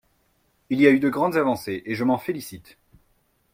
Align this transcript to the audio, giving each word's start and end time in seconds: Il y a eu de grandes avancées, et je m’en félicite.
Il 0.71 0.81
y 0.81 0.87
a 0.87 0.89
eu 0.89 0.99
de 0.99 1.09
grandes 1.11 1.37
avancées, 1.37 1.83
et 1.85 1.93
je 1.93 2.03
m’en 2.03 2.17
félicite. 2.17 2.79